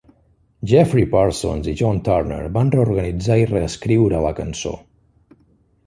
[0.69, 4.77] Geoffrey Parsons i John Turner van reorganitzar i reescriure la cançó.